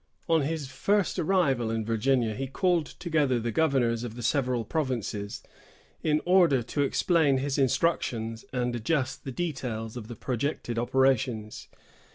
On 0.27 0.41
his 0.41 0.67
first 0.67 1.19
arrival 1.19 1.69
in 1.69 1.85
Virginia, 1.85 2.33
he 2.33 2.47
called 2.47 2.87
together 2.87 3.39
the 3.39 3.51
governors 3.51 4.03
of 4.03 4.15
the 4.15 4.23
several 4.23 4.65
provinces, 4.65 5.43
in 6.01 6.21
order 6.25 6.63
to 6.63 6.81
explain 6.81 7.37
his 7.37 7.59
instructions 7.59 8.43
and 8.51 8.75
adjust 8.75 9.25
the 9.25 9.31
details 9.31 9.95
of 9.95 10.07
the 10.07 10.15
projected 10.15 10.79
operations. 10.79 11.67